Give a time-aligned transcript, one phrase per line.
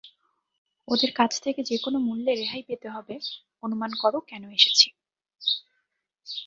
[0.87, 3.15] ওদের কাছ থেকে যেকোনো মূল্যে রেহাই পেতে হবে
[3.63, 4.87] অনুমান করো কেন এসেছি।